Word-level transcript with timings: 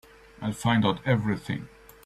I'll 0.41 0.51
find 0.51 0.83
out 0.83 0.99
everything. 1.05 1.67